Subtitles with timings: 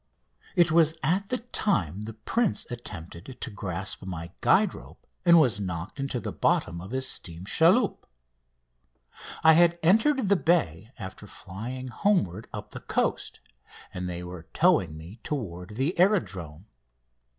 [0.55, 5.39] 6"] It was at the time the prince attempted to grasp my guide rope and
[5.39, 8.07] was knocked into the bottom of his steam chaloupe.
[9.43, 13.41] I had entered the bay after flying homeward up the coast,
[13.93, 16.65] and they were towing me toward the aerodrome.